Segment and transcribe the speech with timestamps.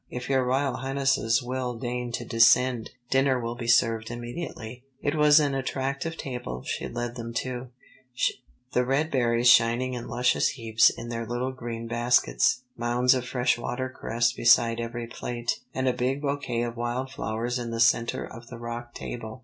[0.09, 5.39] "If your royal highnesses will deign to descend, dinner will be served immediately." It was
[5.39, 7.67] an attractive table she led them to,
[8.73, 13.59] the red berries shining in luscious heaps in their little green baskets, mounds of fresh
[13.59, 18.57] watercress beside every plate, and a big bouquet of wildflowers in the centre of the
[18.57, 19.39] rock table.